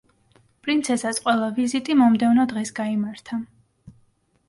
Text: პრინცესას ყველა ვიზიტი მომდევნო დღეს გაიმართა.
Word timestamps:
პრინცესას 0.67 1.19
ყველა 1.27 1.51
ვიზიტი 1.59 1.99
მომდევნო 2.01 2.49
დღეს 2.55 2.75
გაიმართა. 2.83 3.43